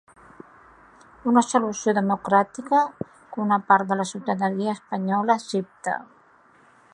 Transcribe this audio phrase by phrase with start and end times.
[1.31, 2.79] Una solució democràtica
[3.35, 5.95] que una part de la ciutadania espanyola accepta.